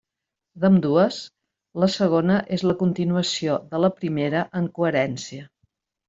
D'ambdues, 0.61 1.17
la 1.83 1.89
segona 1.95 2.37
és 2.57 2.63
la 2.67 2.75
continuació 2.79 3.57
de 3.75 3.81
la 3.83 3.91
primera 3.99 4.41
en 4.61 4.71
coherència. 4.79 5.45